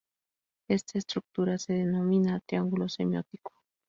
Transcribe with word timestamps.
Esta 0.67 0.97
estructura 0.97 1.59
se 1.59 1.73
denomina 1.73 2.41
"triángulo 2.47 2.89
semiótico. 2.89 3.51